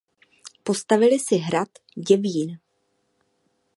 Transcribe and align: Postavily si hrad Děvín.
Postavily 0.63 1.19
si 1.19 1.35
hrad 1.37 1.67
Děvín. 2.07 2.59